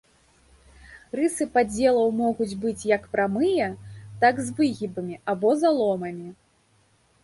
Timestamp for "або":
5.35-5.49